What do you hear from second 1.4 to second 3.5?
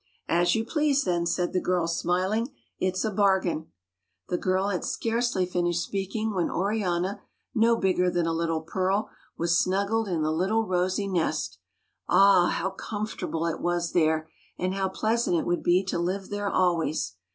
the girl, smiling." It's a bar